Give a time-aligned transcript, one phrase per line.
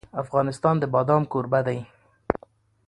[0.23, 1.79] افغانستان د بادام کوربه دی.